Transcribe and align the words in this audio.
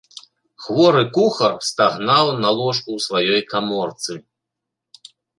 Хворы 0.67 1.01
кухар 1.17 1.53
стагнаў 1.67 2.25
на 2.45 2.49
ложку 2.61 2.89
ў 2.95 2.99
сваёй 3.09 3.41
каморцы. 3.51 4.17